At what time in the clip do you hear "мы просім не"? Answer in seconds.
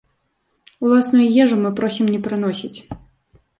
1.63-2.25